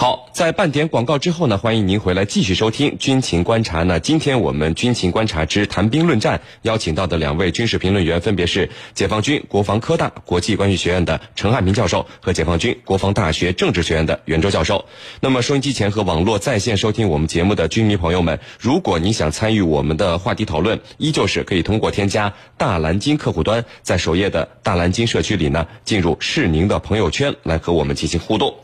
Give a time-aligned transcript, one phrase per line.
[0.00, 3.98] 好，在半点广告之后呢，欢迎您回来继续收听《军情观察》呢。
[3.98, 14.84] 今天我们《军情观察之谈兵论战》邀请到的两位军事评论员分别是解放军国防科大国际关系学院的陈汉平教授和解放军国防大学政治学院的袁周教授。
[15.18, 28.54] 那么，收音机前和网络在线收听我们节目的军迷朋友们，如果你想参与我们的话题讨论，依旧是可以通过添加大蓝鲸客户端，在首页的大蓝鲸社区里呢，进入是您的朋友圈来和我们进行互动。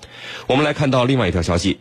[0.47, 1.81] 我们来看到另外一条消息，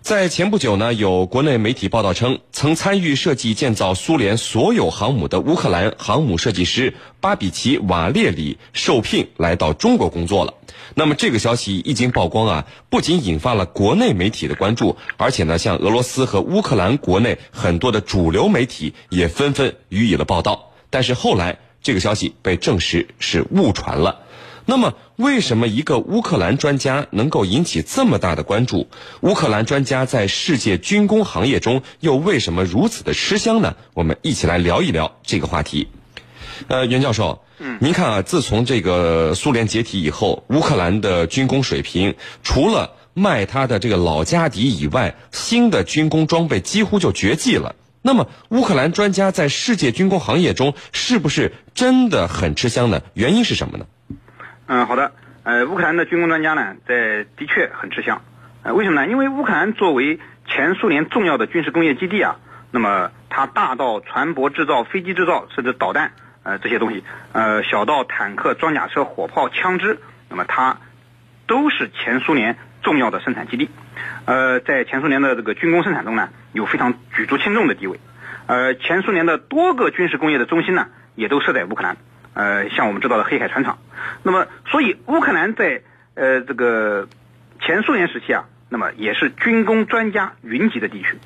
[0.00, 10.54] 在前不久呢，有国内媒体报道称，曾参与设计建造苏联所有航母的乌克兰航母设计师巴比奇瓦列里受聘来到中国工作了。
[10.96, 20.72] 那么这个消息一经曝光啊，不仅引发了国内媒体的关注，而且呢，像俄罗斯和乌克兰国内很多的主流媒体也纷纷予以了报道。
[20.90, 24.21] 但是后来这个消息被证实是误传了。
[24.64, 28.88] 那么，为什么一个乌克兰专家能够引起这么大的关注？
[29.20, 33.74] 乌克兰专家在世界军工行业中又为什么如此的吃香呢？
[33.92, 35.88] 我们一起来聊一聊这个话题。
[36.68, 47.74] 呃，袁教授，嗯，您看啊，自从这个苏联解体以后，乌克兰的军工水平除了卖他的这个老家底以外，新的军工装备几乎就绝迹了。
[48.00, 53.02] 那么，乌克兰专家在世界军工行业中是不是真的很吃香呢？
[53.14, 53.86] 原因是什么呢？
[54.74, 55.12] 嗯，好的。
[55.44, 58.22] 呃，乌克兰的军工专家呢，在的确很吃香。
[58.62, 59.06] 呃，为什么呢？
[59.06, 62.36] 因为乌克兰作为前苏联重要的军事工业基地啊，
[62.70, 66.12] 那么它大到船舶制造、飞机制造，甚至导弹，
[66.42, 69.98] 呃，这些东西，呃，小到坦克、装甲车、火炮、枪支，
[70.30, 70.78] 那么它
[71.46, 73.68] 都是前苏联重要的生产基地。
[74.24, 78.00] 呃，在前苏联的这个军工生产中呢，有非常举足轻重的地位。
[78.46, 81.98] 呃，前苏联的多个军事工业的中心呢，也都设在乌克兰。
[82.34, 83.78] 呃，像我们知道的黑海船厂，
[84.22, 85.82] 那么所以乌克兰在
[86.14, 87.08] 呃这个
[87.60, 91.18] 前苏联时期啊，那么也是军工专家云集的地区，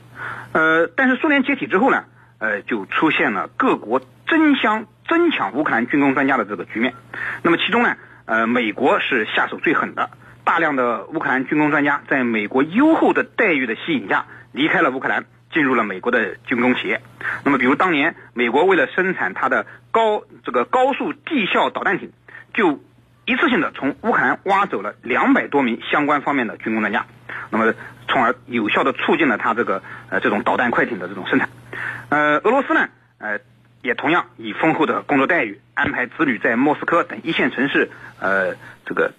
[0.52, 2.04] 呃，但是苏联解体之后呢，
[2.38, 6.94] 呃，就出现了各国争相争抢乌克兰军工专家的这个局面，
[7.42, 10.10] 那么其中呢，呃，美国是下手最狠的，
[10.44, 15.24] 大量的乌克兰军工专家在美国优厚的待遇的吸引下离开了乌克兰。
[15.52, 17.00] 进入了美国的军工企业，
[17.42, 19.64] 那么比如当年美国为了生产它的
[19.96, 22.12] 高这个高速地效导弹艇，
[22.52, 22.78] 就
[23.24, 27.06] 一次性的从乌克兰挖走了两百多名相关方面的军工专家，
[27.48, 27.72] 那么
[28.06, 31.48] 从而有效的促进了它这个呃这种导弹快艇的这种生产。
[32.10, 33.38] 呃，俄罗斯呢，呃
[33.80, 37.90] 也同样以丰厚的工作待遇，安排子女在莫斯科等一线城市
[38.20, 38.54] 呃
[38.84, 39.14] 这个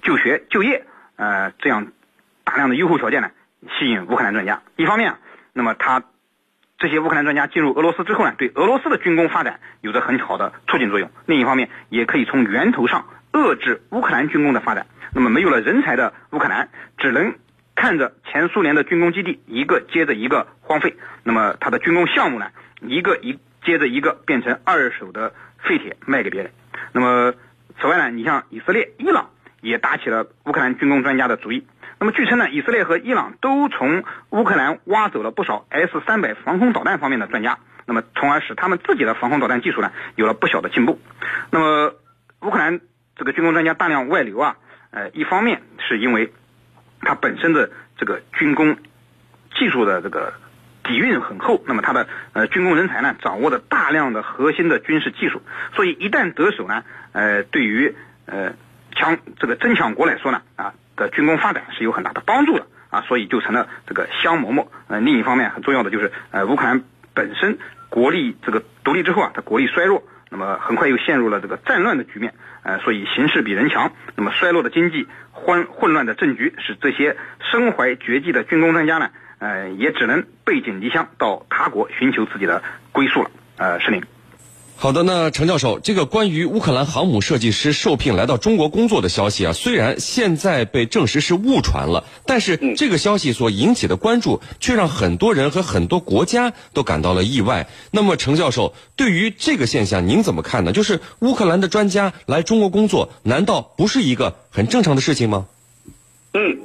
[0.00, 1.88] 就学就业，呃这样
[2.44, 3.30] 大量的优厚条件呢，
[3.78, 4.62] 吸引乌克兰专家。
[4.76, 5.14] 一方面。
[5.54, 6.02] 那么，他
[6.82, 11.08] 这些乌克兰专家进入俄罗斯之后呢，对俄罗斯的军工发展有着很好的促进作用。
[11.26, 14.88] 另一方面，也可以从源头上遏制乌克兰军工的发展。
[15.14, 17.36] 那么，没有了人才的乌克兰，只能
[17.76, 20.96] 看着前苏联的军工基地一个接着一个荒废。
[21.22, 22.48] 那么，它的军工项目呢，
[22.80, 26.50] 一个一接着一个变成二手的废铁卖给别人。
[26.90, 27.32] 那么，
[27.80, 31.64] 此外呢，你像以色列、伊朗也打起了乌克兰军工专家的主意。
[32.02, 40.98] 那么据称呢，以色列和伊朗都从乌克兰挖走了不少 S 三百防空导弹方面的专家，那么从而使他们自己的防空导弹技术呢有了不小的进步。
[41.52, 41.94] 那么
[42.40, 42.80] 乌克兰
[43.14, 44.56] 这个军工专家大量外流啊，
[44.90, 46.32] 呃，一方面是因为
[47.02, 48.78] 它本身的这个军工
[49.54, 50.32] 技术的这个
[50.82, 55.40] 底蕴很厚，那么它的呃军工人才呢掌握着大量的核心的军事技术，
[55.76, 56.82] 所以一旦得手呢，
[57.12, 57.94] 呃，对于
[58.26, 58.54] 呃
[58.96, 60.74] 强这个争抢国来说呢啊。
[60.96, 64.70] 的军工发展是有很大的帮助的啊，所以就成了这个香馍馍。
[64.88, 66.82] 呃，另一方面很重要的就是，呃，乌克兰
[67.14, 67.58] 本身
[67.88, 72.34] 国力这个独立之后啊，它国力衰弱，那么很快又陷入了这个战乱的局面。
[72.62, 77.16] 呃，所以形势比人强，那么衰落的经济、混混乱的政局，使这些
[77.50, 79.10] 身怀绝技的军工专家呢，
[79.40, 83.30] 呃，也只能背井离乡到他国寻求自己的归宿了。
[83.56, 84.04] 呃，是您。
[84.76, 97.68] 好的，那程教授，这个关于乌克兰航母设计师受聘来到中国工作的消息啊，虽然现在被证实是误传了，但是这个消息所引起的关注，却让很多人和很多国家都感到了意外。
[97.92, 100.72] 那么，程教授对于这个现象您怎么看呢？
[100.72, 105.46] 就是乌克兰的专家来中国工作，难道不是一个很正常的事情吗？
[106.34, 106.58] 嗯，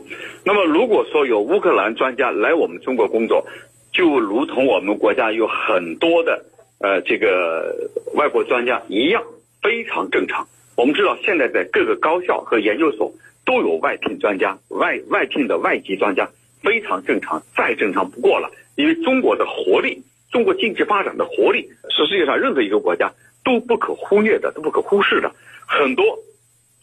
[0.44, 3.46] 那么如果说有乌克兰专家来我们中国工作，
[3.94, 6.46] 就如同我们国家有很多的。
[6.80, 9.24] 呃，这个外国专家一样
[9.62, 10.48] 非常正常。
[10.76, 13.14] 我们知道，现在在各个高校和研究所
[13.46, 16.30] 都有外聘专家，外外聘的外籍专家
[16.62, 18.52] 非常正常，再正常不过了。
[18.76, 23.12] 因为中国的活力，中国经济发展的活力，是世界上任何一个国家
[23.44, 25.32] 都不可忽略的，都不可忽视的。
[25.66, 26.20] 很多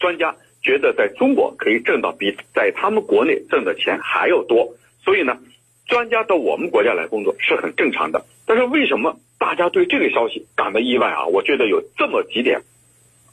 [0.00, 4.74] 专家觉得在中国可以挣到比在他们国内挣的钱还要多，
[5.04, 5.38] 所以呢，
[5.86, 8.24] 专家到我们国家来工作是很正常的。
[8.44, 11.26] 但是为什么大家对这个消息感到意外啊？
[11.26, 12.62] 我觉得有这么几点。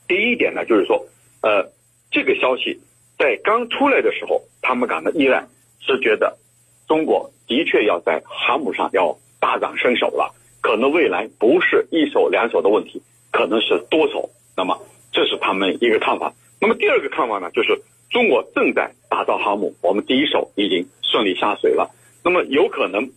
[0.09, 1.07] 第一点呢，就是说，
[1.41, 1.71] 呃，
[2.11, 2.81] 这个消息
[3.17, 5.47] 在刚出来的时候，他们感到意外，
[5.79, 6.37] 是觉得
[6.85, 14.31] 中国的确要在航母上要大展身手了，可能未来不是一手两手的问题，可能是多手。
[14.57, 14.77] 那么
[15.13, 16.33] 这是他们一个看法。
[16.59, 21.89] 那么第二个看法呢，就是中国正在打造航母，我们第一手已经顺利下水了。
[22.21, 23.09] 那么有可能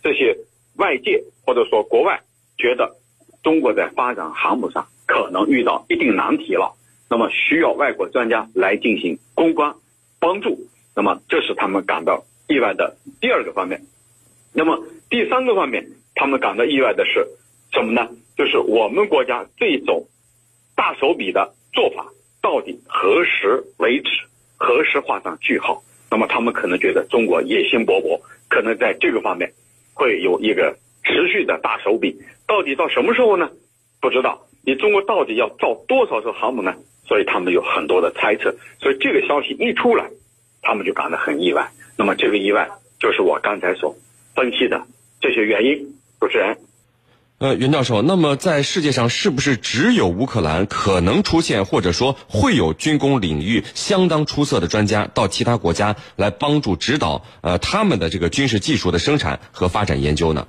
[0.00, 0.38] 这些
[0.76, 2.20] 外界或者说国外
[2.56, 2.96] 觉得
[3.42, 6.74] 中国在发展航母上可能遇到一定难题了，
[7.08, 9.74] 那么需要外国专家来进行攻关
[10.18, 10.66] 帮助。
[10.94, 13.82] 那么这是他们感到意外的第二个方面。
[14.52, 17.26] 那么第三个方面，他们感到意外的是
[17.72, 18.08] 什么呢？
[18.36, 20.06] 就是我们国家这种
[20.74, 22.12] 大手笔的做法。
[22.42, 24.08] 到底何时为止？
[24.56, 25.82] 何时画上句号？
[26.08, 29.52] 那么他们可能觉得中国野心勃勃，可能在这个方面
[29.92, 32.16] 会有一个持续的大手笔。
[32.46, 33.50] 到底到什么时候呢？
[34.00, 34.46] 不知道。
[34.64, 36.74] 你中国到底要造多少艘航母呢？
[37.06, 38.56] 所以他们有很多的猜测。
[38.80, 40.10] 所以这个消息一出来，
[40.62, 41.70] 他们就感到很意外。
[41.96, 43.96] 那么这个意外就是我刚才所
[44.34, 44.86] 分析的
[45.20, 45.94] 这些原因。
[46.18, 46.58] 主持人。
[47.38, 60.48] 呃，袁教授，那么在世界上是不是只有乌克兰可能出现，或者说会有军工领域相当出色的专家到其他国家来帮助指导呃他们的这个军事技术的生产和发展研究呢？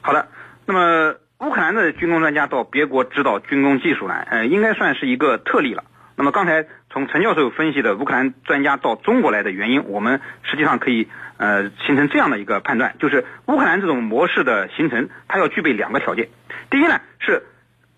[0.00, 0.26] 好的，
[0.66, 5.84] 那么乌克兰的军工专家到别国指导军工技术呢，呃，应该算是一个特例了。
[6.16, 16.28] 那么刚才从陈教授分析的乌克兰专家到中国来的原因，我们实际上可以呃形成这样的一个判断，就是乌克兰这种模式的形成，它要具备两个条件。
[16.70, 17.44] 第一呢是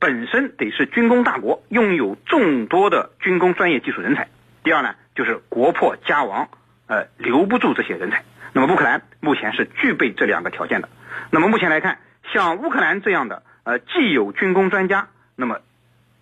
[0.01, 4.25] 本身得是军工大国，拥有众多的军工专业技术人才；
[4.65, 6.49] 第二呢就是国破家亡，
[6.89, 8.25] 呃留不住这些人才。
[8.53, 10.89] 那么乌克兰目前是具备这两个条件的。
[11.31, 11.99] 那么目前来看，
[12.33, 15.61] 像乌克兰这样的呃既有军工专家，那么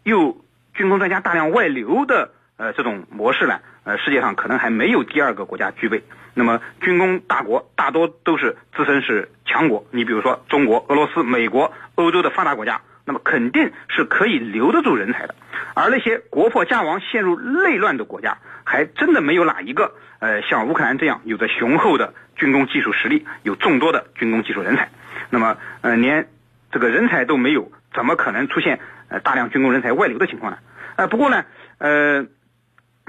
[0.03, 0.45] 又
[0.75, 6.03] 军工专家大量外流的呃这种模式呢，呃世界上可能还没有第二个国家具备。
[6.35, 15.35] 那么军工大国大多都是自身是强国，你比如说中国、俄罗斯、美国、欧洲的发达国家，那么肯定是可以留得住人才的。
[15.75, 24.91] 而那些国破家亡、陷入内乱的国家，还真的没有哪一个呃像乌克兰这样有着雄厚的军工技术实力，有众多的军工技术人才。
[25.31, 26.29] 那么呃连
[26.71, 28.81] 这个人才都没有，怎么可能出现？
[29.09, 30.59] 呃，大量军工人才外流的情况呢？
[30.97, 31.45] 呃，不过呢，
[31.79, 32.27] 呃，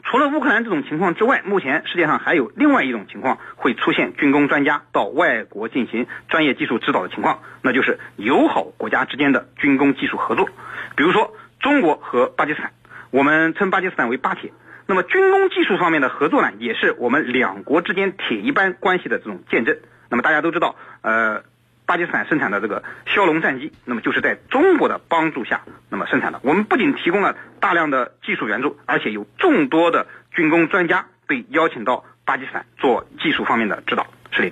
[0.04, 10.48] 除了乌克兰这种情况之外，目前世界上还有另外一种情况会出现军工专家到外国进行专业技术指导的情况，那就是友好国家之间的军工技术合作。
[10.96, 12.74] 比如说中国和巴基斯坦，
[13.10, 14.54] 我们称巴基斯坦为巴铁。
[14.86, 19.76] 那么军工技术方面的合作呢，也是我们两国之间铁一般关系的这种见证。
[20.10, 21.42] 那么大家都知道，呃。
[21.88, 26.40] 巴基斯坦生产的这个枭龙战机，那么就是在中国的帮助下，那么生产的。
[26.44, 30.06] 我们不仅提供了大量的技术援助，而且有众多的
[30.36, 34.06] 军工专家被邀请到巴基斯坦做技术方面的指导。
[34.32, 34.52] 是的。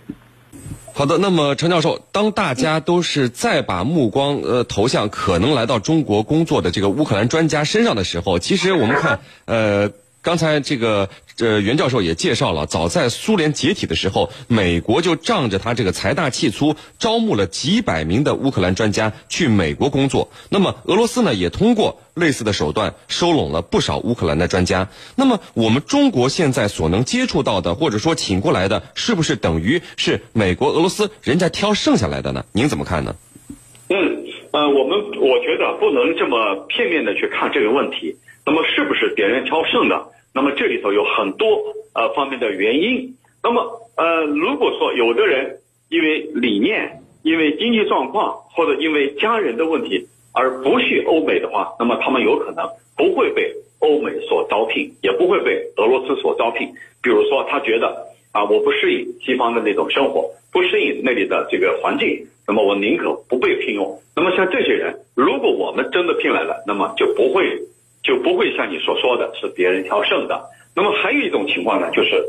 [0.94, 9.92] 好的，那么陈教授，当大家都是再把目光呃投向可能来到中国工作的这个乌克兰专家身上的时候，其实我们看呃。
[10.26, 11.08] 刚才这个
[11.38, 20.32] 呃袁教授也介绍了，早在苏联解体的时候，美国就仗着他这个财大气粗，招募了几百名的乌克兰专家去美国工作。
[20.50, 24.90] 那么俄罗斯呢，也通过类似的手段收拢了不少乌克兰的专家。
[25.16, 32.44] 那么我们中国现在所能接触到的，或者说请过来的，是不是等于是美国、俄罗斯人家挑剩下来的呢？
[32.52, 33.16] 您怎么看呢？
[33.90, 38.18] 嗯，呃，我们我觉得不能这么片面的去看这个问题。
[38.48, 40.15] 那么是不是别人挑剩的？
[40.36, 43.16] 那么这里头有很多呃方面的原因。
[43.42, 43.64] 那么
[43.96, 56.68] 呃，如果说有的人因为理念、因为经济状况或者因为家人的问题而不去欧美的话，那么他们有可能不会被欧美所招聘，也不会被俄罗斯所招聘。
[57.02, 64.02] 比如说他觉得啊，我不适应西方的那种生活，不适应那里的这个环境，那么我宁可不被聘用。
[64.14, 67.62] 那么像这些人，如果我们真的聘来了，那么就不会。
[68.06, 70.46] 就不会像你所说的是别人挑剩的。
[70.76, 72.24] 那么还有一种情况呢，就是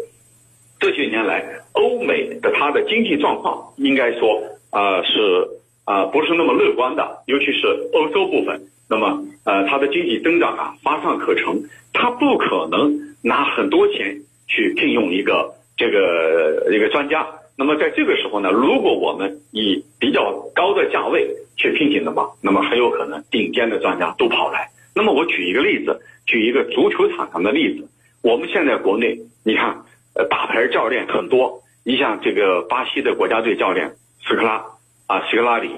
[0.80, 5.49] 这些年来欧美的它的经济状况应该说啊是
[5.85, 8.68] 啊不是那么乐观的，尤其是欧洲部分。
[8.88, 17.26] 那么呃它的经济增长啊乏善可陈，它不可能拿很多钱去聘用一个这个一个专家。
[17.59, 24.71] 那么在这个时候呢，如果我们以比较高的价位去聘请的话，那么很有可能顶尖的专家都跑来。
[24.97, 27.87] 那么我举一个例子，举一个足球场上的例子。
[28.23, 29.85] 我们现在国内，你看，
[30.15, 33.93] 呃，大牌教练很多，你像这个巴西的国家队教练
[34.26, 34.65] 斯科拉
[35.07, 35.71] 啊，斯科拉里，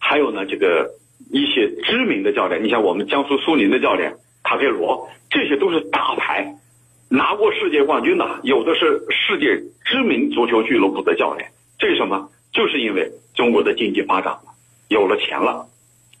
[0.00, 0.90] 还有呢，这个
[1.30, 6.56] 一些知名的教练，你像我们江苏苏宁的教练卡佩罗，这些都是大牌，
[7.08, 11.48] 拿过世界冠军的，有的是世界知名足球俱乐部的教练。
[11.78, 12.28] 这是什么？
[12.52, 14.42] 就是因为中国的经济发展了，
[14.88, 15.68] 有了钱了，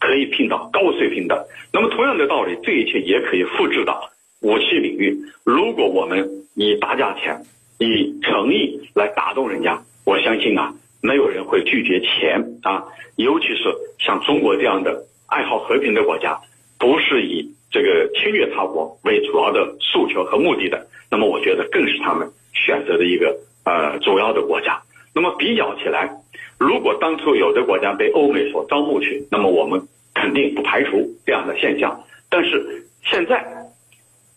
[0.04, 1.48] 可以聘到高水平的。
[1.72, 4.10] 那么同样的道理，这一切也可以复制到。
[4.42, 7.42] 武器领域，如果我们以大价钱、
[7.78, 12.84] 以诚意来打动人家，我相信啊，没有人会拒绝钱啊。
[13.16, 16.38] 尤其是像中国这样的爱好和平的国家，
[16.78, 23.34] 不是以这个侵略他国为主要的诉求和目的的，那么我觉得更是他们选择的一个
[23.64, 24.82] 呃主要的国家。
[25.14, 26.10] 那么比较起来，
[26.58, 29.80] 如果当初有的国家被欧美所招募去，那么我们
[30.14, 32.04] 肯定不排除这样的现象。
[32.30, 33.44] 但是现在。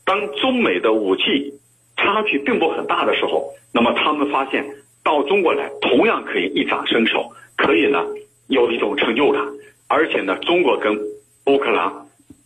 [0.07, 1.53] 当中美的武器
[1.97, 4.65] 差距并不很大的时候，那么他们发现
[5.03, 8.05] 到中国来同样可以一展身手，可以呢
[8.47, 9.43] 有一种成就感，
[9.89, 10.97] 而且呢中国跟
[11.47, 11.91] 乌克兰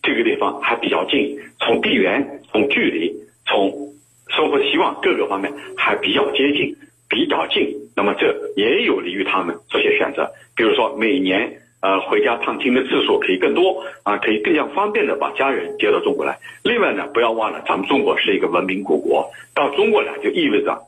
[0.02, 3.14] 这个地方还比较近，从地缘、从距离、
[3.46, 3.94] 从
[4.26, 6.76] 生活希望各个方面还比较接近、
[7.08, 11.61] 比较近，那么这也有利于他们做些选择，比如说每年。
[11.82, 16.38] 呃，回家探亲的次数可以更多啊，可以更加方便的把家人接到中国来。
[16.62, 20.82] 另外呢，不要忘了，咱们中国是一个文明古国，到中国来就意味着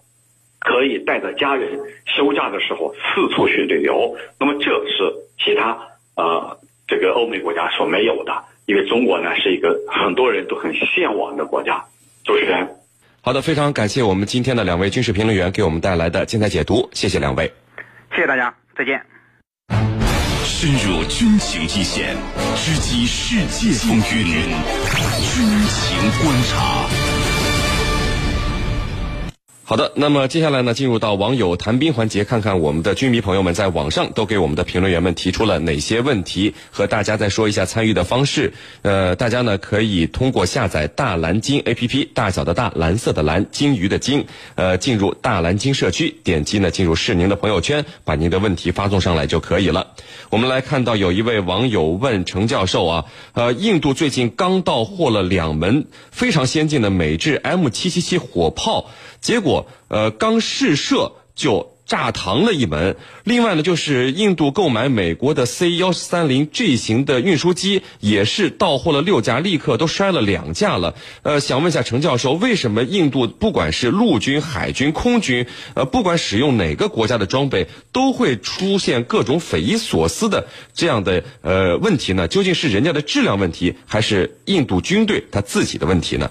[0.61, 4.17] 可以带着家人休假的时候四处去旅游。
[4.39, 5.13] 那么这是
[5.45, 5.77] 其他
[6.15, 11.85] 呃这个欧美国家所没有的，因为中国呢是一个很多人都很向往的国家。
[12.25, 12.77] 主持人，
[13.21, 17.53] 好的，非常感谢我们今天的两位军事评论员给我们带来的精彩解读，谢谢两位，
[18.13, 19.14] 谢谢大家，再见。
[20.57, 22.17] 深入军情一线，
[22.55, 24.25] 直击世界风云，
[25.21, 27.34] 军情观察。
[29.67, 38.53] 好的，那么接下来呢，进入到网友谈兵环节，看看我们的军迷朋友们在网上都给我们的评论员们提出了哪些问题，和大家再说一下参与的方式。
[38.83, 49.95] 呃，大家呢可以通过下载大蓝鲸 APP，大小的大，蓝色的蓝，鲸鱼的鲸，呃，进入大蓝鲸社区，点击呢进入是您的朋友圈，把您的问题发送上来就可以了。
[50.29, 58.91] 我们来看到有一位网友问程教授啊，呃，印度最近刚到货了两门非常先进的美制 M777 火炮。
[59.21, 59.54] 结果，
[59.89, 62.97] 呃，刚试射就炸膛了一门。
[63.25, 70.95] 另外呢，就是印度购买美国的 C 幺三零 G 型的运输机，也是到货了六架，立刻都摔了两架了。
[71.23, 82.29] 呃，想问一下程教授，为什么印度不管是陆军、海军、空军，呃，不管使用哪个国家的装备，都会出现各种匪夷所思的这样的呃问题呢？
[82.29, 86.31] 究竟是人家的质量问题，还是印度军队他自己的问题呢？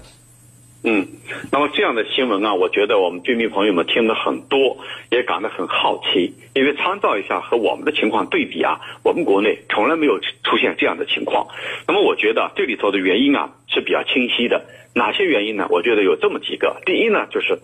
[0.86, 1.08] 嗯，
[1.50, 4.76] 那么这样的新闻啊，我觉得我们军迷朋友们听的很多，
[5.10, 6.34] 也感到很好奇。
[6.54, 11.48] 因为参照一下和我们的情况对比啊，我们国内从来没有出现这样的情况。
[11.88, 14.66] 那么我觉得这里头的原因啊是比较清晰的。
[14.94, 15.66] 哪些原因呢？
[15.70, 16.76] 我觉得有这么几个。
[16.84, 17.58] 第一呢，就是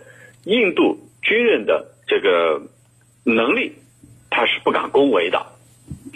[0.45, 2.63] 印度军人的这个
[3.23, 3.73] 能力，
[4.31, 5.45] 他是不敢恭维的。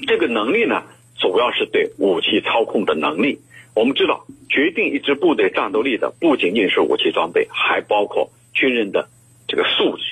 [0.06, 0.82] 这个能力呢，
[1.18, 3.40] 主要是对武器操控的能力。
[3.75, 9.09] 我们知道，决定一支部队战斗力的不仅仅是武器装备，还包括军人的
[9.49, 10.04] 这个素质，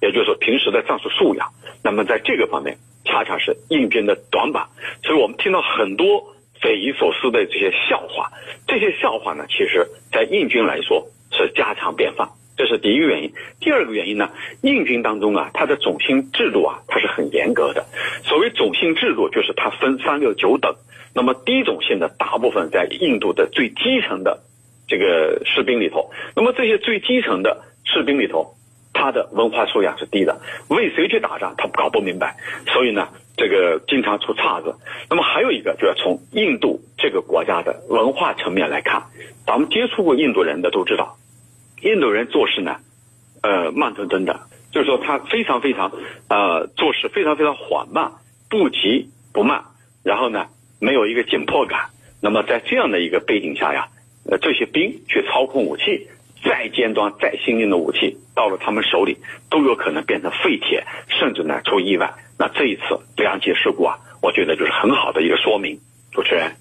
[0.00, 1.52] 也就是说平时的战术素养。
[1.82, 4.68] 那么在这个方面，恰恰是印军的短板。
[5.02, 8.30] 所以我们听到很多匪夷所思的这些笑话，
[8.68, 12.30] 这些笑话呢，其实在印军来说是家常便饭。
[12.58, 13.32] 这是第一个原因。
[13.60, 14.28] 第二个原因呢，
[14.62, 17.86] 印军当中啊，它的种姓制度啊，它是很严格的。
[18.24, 20.74] 所谓种姓制度，就是它分三六九等。
[21.14, 24.42] 那么低种姓的大部分在印度的最基层的
[24.86, 28.54] 这个士兵里头，那么这些最基层的士兵里头，
[28.92, 32.36] 他的文化素养是低的，为谁去打仗他搞不明白，
[32.66, 34.76] 所以呢，这个经常出岔子。
[35.08, 39.04] 那么还有一个，就要从印度这个国家的文化层面来看，
[39.46, 41.17] 咱们接触过印度人的都知道，
[41.82, 42.76] 印度人做事呢，
[43.42, 44.40] 呃，慢吞吞的，
[44.72, 45.92] 就是说他非常非常
[46.28, 48.12] 呃做事非常非常缓慢，
[48.48, 49.64] 不急不慢，
[50.02, 50.46] 然后呢。
[50.80, 51.90] 没有一个紧迫感，
[52.22, 53.88] 那么在这样的一个背景下呀，
[54.30, 56.06] 呃，这些兵去操控武器，
[56.44, 59.16] 再尖端、再先进的武器到了他们手里，
[59.50, 62.14] 都有可能变成废铁，甚至呢出意外。
[62.38, 65.80] 那这一次两起事故啊，我觉得就是很好的一个说明。
[66.12, 66.52] 主持人，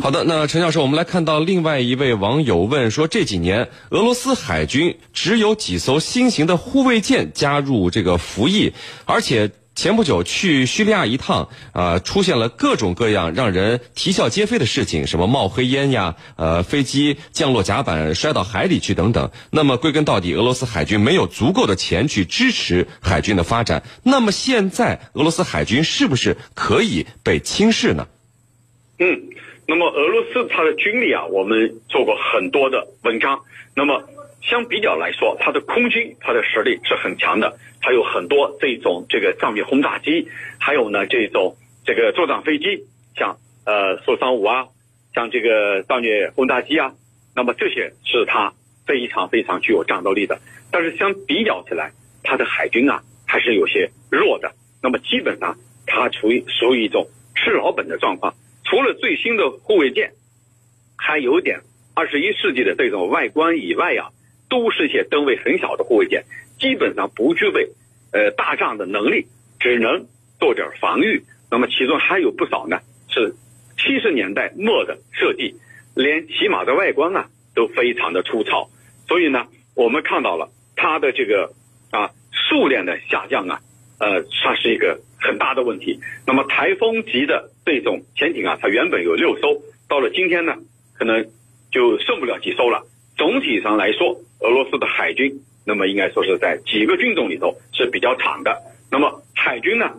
[0.00, 8.72] 好的，那陈教授，我们来看到另外一位网友问说，这几年俄罗斯海军只有几艘新型的护卫舰加入这个服役，
[9.04, 9.50] 而且。
[9.74, 19.30] 前不久去叙利亚一趟，啊，出现了各种各样让人啼笑皆非的事情，什么冒黑烟呀，呃，飞机降落甲板摔到海里去等等。
[19.52, 23.84] 那么归根到底，俄罗斯海军没有足够的钱去支持海军的发展。
[24.02, 28.08] 那么现在俄罗斯海军是不是可以被轻视呢？
[28.98, 29.06] 嗯，
[29.70, 33.44] 那么俄罗斯它的军力啊，我们做过很多的文章。
[33.76, 34.02] 那么
[34.40, 40.26] 相比较来说，它的空军它的实力是很强的，它有很多这种这个战略轰炸机，
[40.58, 44.68] 还有呢这种这个作战飞机，像呃苏三五啊，
[45.14, 46.94] 像这个战略轰炸机啊，
[47.36, 48.54] 那么这些是它
[48.86, 50.40] 非常非常具有战斗力的。
[50.72, 54.50] 但是相比较起来，它的海军啊还是有些弱的。
[54.82, 58.32] 那么基本上它处于属于一种吃老本的状况。
[58.68, 60.12] 除了最新的护卫舰，
[60.94, 61.60] 还有点
[61.94, 64.10] 二十一世纪的这种外观以外呀，
[64.50, 66.24] 都是一些吨位很小的护卫舰，
[66.60, 67.70] 基本上不具备
[68.12, 69.26] 呃大战的能力，
[69.58, 70.06] 只能
[70.38, 71.24] 做点防御。
[71.50, 73.34] 那么其中还有不少呢是
[73.78, 75.54] 七十年代末的设计，
[75.94, 78.68] 连起码的外观啊都非常的粗糙。
[79.06, 81.54] 所以呢，我们看到了它的这个
[81.90, 82.10] 啊
[82.50, 83.62] 数量的下降啊，
[83.98, 85.00] 呃，算是一个。
[85.20, 86.00] 很大的问题。
[86.26, 90.54] 那么台风级的这种潜艇啊，它原本有六艘，到了今天呢，
[90.94, 91.26] 可能
[91.70, 92.84] 就剩不了几艘了。
[93.16, 98.62] 总体上来说，俄罗斯的海军，那么应该说是在几个军种里头是比较惨的。
[98.90, 99.92] 那么海军呢，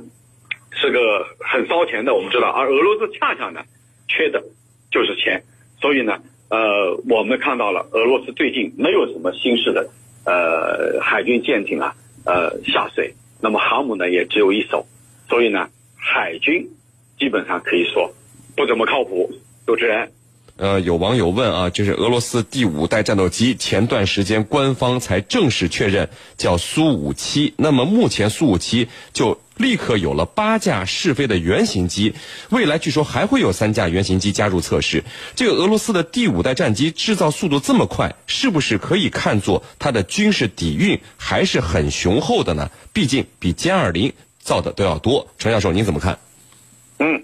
[0.72, 3.62] 是个很烧钱的，我们知道，而俄罗斯恰恰呢，
[4.08, 4.42] 缺的
[4.90, 5.44] 就是钱。
[5.82, 9.90] 所以呢，呃，我们看到了俄罗斯最近没有什么新式的
[10.26, 11.94] 呃海军舰艇啊，
[12.26, 14.86] 呃下水，那么航母呢也只有一艘。
[15.30, 16.70] 所以呢，海军
[17.20, 18.14] 基本上可以说
[18.56, 19.32] 不怎么靠谱。
[19.68, 20.12] 主持人，
[20.58, 32.16] 呃，有网友问啊，就是俄罗斯第五代战斗机，前段时间官方才正式确认叫苏五七，那么目前苏五七就立刻有了八架试飞的原型机，
[32.50, 35.04] 未来据说还会有三架原型机加入测试。
[35.36, 42.72] 这个俄罗斯的第五代战机制造速度这么快，是不是可以看作它的军事底蕴还是很雄厚的呢？
[42.92, 44.14] 毕竟比歼二零。
[44.40, 46.18] 造的都要多，陈教授您怎么看？
[47.00, 47.24] 嗯，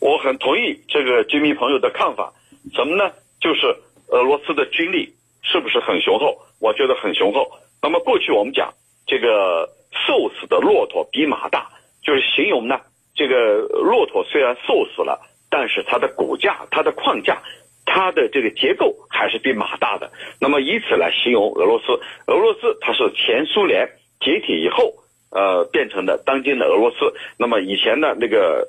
[0.00, 2.32] 我很同意这个军迷朋友的看法。
[2.74, 3.12] 什么呢？
[3.40, 3.76] 就是
[4.08, 6.38] 俄罗斯的军力是不是很雄厚？
[6.58, 7.50] 我觉得很雄厚。
[7.80, 8.74] 那么过去我们讲
[9.06, 11.70] 这个瘦死的骆驼比马大，
[12.02, 12.80] 就是形容呢
[13.14, 17.42] 这个骆驼虽然瘦死了，但是它的骨架、它的框架、
[17.84, 20.10] 它的这个结构还是比马大的。
[20.40, 21.86] 那么以此来形容俄罗斯，
[22.26, 23.88] 俄罗斯它是前苏联
[24.20, 24.94] 解体以后。
[25.34, 27.12] 呃，变成的当今的俄罗斯。
[27.36, 28.68] 那么以前呢，那个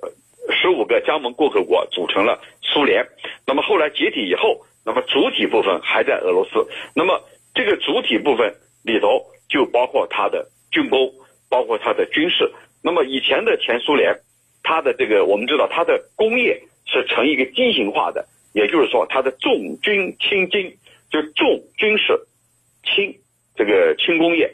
[0.49, 3.05] 十五个加盟共和国组成了苏联。
[3.45, 6.67] 那么后来解体以后，那么主体部分还在俄罗斯。
[6.95, 7.21] 那么
[7.53, 11.13] 这个主体部分里头就包括它的军工，
[11.49, 12.51] 包括它的军事。
[12.81, 14.19] 那么以前的前苏联，
[14.63, 20.75] 它的这个我们知道，它的工业是成一个畸形化的，也就是说，它的重军轻经，
[21.11, 22.19] 就重军事，
[22.83, 23.15] 轻
[23.55, 24.51] 这个轻工业。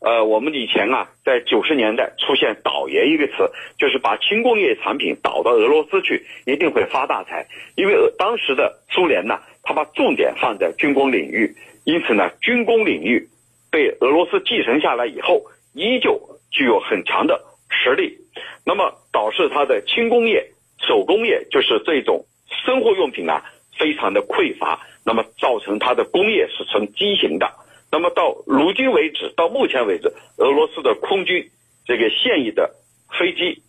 [0.00, 7.46] 呃，我们以前啊，在九十年代出现“倒爷”一个词，就是把轻工业产品倒到俄罗斯去，一定会发大财。
[7.76, 13.28] 因为当时的苏联呢，他把重点放在军工领域，因此呢，军工领域
[13.70, 16.18] 被俄罗斯继承下来以后，依旧
[16.50, 18.16] 具有很强的实力。
[18.64, 22.24] 那么导致它的轻工业、手工业，就是这种
[22.64, 23.44] 生活用品啊，
[23.78, 24.80] 非常的匮乏。
[25.04, 27.52] 那么造成它的工业是呈畸形的。
[27.92, 31.50] 那么到如今为止，到目前为止，俄罗斯的空军
[31.84, 32.76] 这个现役的
[33.18, 33.62] 飞机、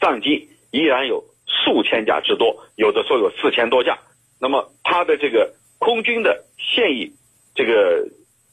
[0.00, 3.98] 战机依然有数千架之多，有的说有四千多架。
[4.40, 7.12] 那么它的这个空军的现役
[7.54, 8.08] 这个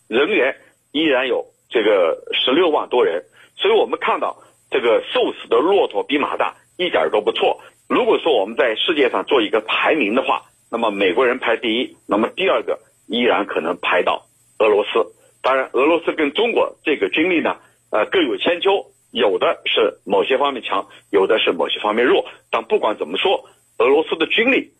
[0.07, 0.55] 人员
[0.91, 3.25] 依然有这个十六万多人。
[3.55, 7.61] 所以我们看到这个瘦死的骆驼比马大，一点都不错。
[7.89, 14.27] 如果说我们在世界上做一个排名的话，那么美国人排第一，那么第二个依然可能排到。
[14.59, 17.57] 俄罗斯，当然，俄罗斯跟中国这个军力呢，
[17.89, 22.25] 呃，各有千秋，有的是某些方面强，有的是某些方面弱。
[22.49, 24.71] 但不管怎么说，俄罗斯的军力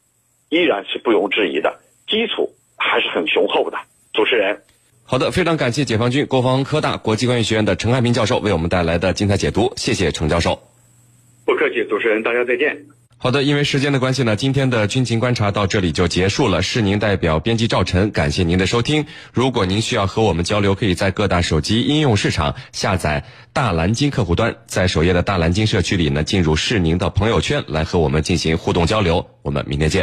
[0.49, 3.77] 依然是不容置疑的，基础还是很雄厚的。
[4.13, 4.62] 主持人，
[5.05, 10.59] 好的，非常感谢解放军国防科大国际关系学院的陈汉平教授为我们带来的精彩解读，谢谢陈教授。
[11.45, 12.86] 不客气，主持人，大家再见。
[13.23, 16.62] 好的，因为时间的关系呢，今天的军情观察到这里就结束了。
[16.62, 19.05] 是您代表编辑赵晨，感谢您的收听。
[19.31, 29.25] 如果您需要和我们交流，可以在各大手机应用市场下载大蓝鲸客户端，在首页的大蓝鲸社区里呢，进入是您的朋友圈来和我们进行互动交流。
[29.41, 30.01] 我们明天见。